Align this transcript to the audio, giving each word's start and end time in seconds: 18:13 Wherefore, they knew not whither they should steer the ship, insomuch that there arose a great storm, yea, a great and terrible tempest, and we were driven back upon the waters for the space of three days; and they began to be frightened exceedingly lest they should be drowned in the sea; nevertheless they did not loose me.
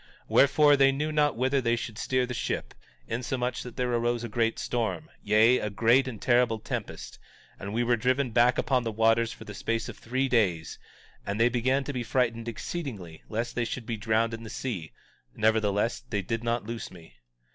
18:13 0.23 0.23
Wherefore, 0.29 0.77
they 0.77 0.91
knew 0.91 1.11
not 1.11 1.37
whither 1.37 1.61
they 1.61 1.75
should 1.75 1.99
steer 1.99 2.25
the 2.25 2.33
ship, 2.33 2.73
insomuch 3.07 3.61
that 3.61 3.77
there 3.77 3.93
arose 3.93 4.23
a 4.23 4.27
great 4.29 4.57
storm, 4.57 5.11
yea, 5.21 5.59
a 5.59 5.69
great 5.69 6.07
and 6.07 6.19
terrible 6.19 6.57
tempest, 6.57 7.19
and 7.59 7.71
we 7.71 7.83
were 7.83 7.95
driven 7.95 8.31
back 8.31 8.57
upon 8.57 8.83
the 8.83 8.91
waters 8.91 9.31
for 9.31 9.43
the 9.43 9.53
space 9.53 9.87
of 9.89 9.97
three 9.99 10.27
days; 10.27 10.79
and 11.23 11.39
they 11.39 11.49
began 11.49 11.83
to 11.83 11.93
be 11.93 12.01
frightened 12.01 12.47
exceedingly 12.47 13.21
lest 13.29 13.53
they 13.53 13.63
should 13.63 13.85
be 13.85 13.95
drowned 13.95 14.33
in 14.33 14.41
the 14.41 14.49
sea; 14.49 14.91
nevertheless 15.35 15.99
they 16.09 16.23
did 16.23 16.43
not 16.43 16.65
loose 16.65 16.89
me. 16.89 17.17